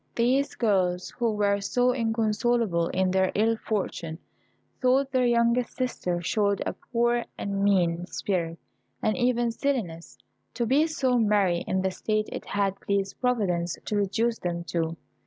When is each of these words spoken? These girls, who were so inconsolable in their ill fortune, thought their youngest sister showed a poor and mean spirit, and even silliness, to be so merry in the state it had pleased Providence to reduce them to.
These 0.15 0.55
girls, 0.55 1.11
who 1.19 1.33
were 1.35 1.61
so 1.61 1.93
inconsolable 1.93 2.87
in 2.87 3.11
their 3.11 3.31
ill 3.35 3.55
fortune, 3.55 4.17
thought 4.81 5.11
their 5.11 5.27
youngest 5.27 5.75
sister 5.77 6.19
showed 6.23 6.59
a 6.65 6.73
poor 6.73 7.25
and 7.37 7.63
mean 7.63 8.07
spirit, 8.07 8.57
and 9.03 9.15
even 9.15 9.51
silliness, 9.51 10.17
to 10.55 10.65
be 10.65 10.87
so 10.87 11.19
merry 11.19 11.59
in 11.67 11.83
the 11.83 11.91
state 11.91 12.29
it 12.31 12.45
had 12.45 12.81
pleased 12.81 13.21
Providence 13.21 13.77
to 13.85 13.95
reduce 13.95 14.39
them 14.39 14.63
to. 14.69 14.97